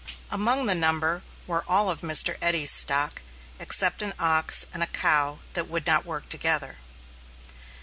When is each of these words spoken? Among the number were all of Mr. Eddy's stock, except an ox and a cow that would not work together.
Among 0.31 0.65
the 0.65 0.73
number 0.73 1.21
were 1.45 1.63
all 1.67 1.91
of 1.91 2.01
Mr. 2.01 2.35
Eddy's 2.41 2.71
stock, 2.71 3.21
except 3.59 4.01
an 4.01 4.15
ox 4.17 4.65
and 4.73 4.81
a 4.81 4.87
cow 4.87 5.37
that 5.53 5.67
would 5.69 5.85
not 5.85 6.07
work 6.07 6.27
together. 6.27 6.77